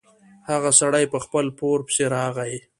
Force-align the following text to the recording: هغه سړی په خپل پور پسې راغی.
هغه 0.49 0.69
سړی 0.79 1.05
په 1.13 1.17
خپل 1.25 1.45
پور 1.57 1.79
پسې 1.87 2.03
راغی. 2.15 2.55